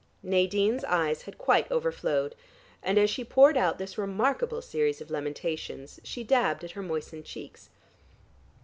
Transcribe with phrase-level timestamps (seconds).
[0.23, 2.33] Nadine's eyes had quite overflowed,
[2.81, 7.25] and as she poured out this remarkable series of lamentations, she dabbed at her moistened
[7.25, 7.69] cheeks.